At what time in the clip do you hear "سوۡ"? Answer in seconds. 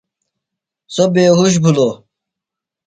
0.93-1.09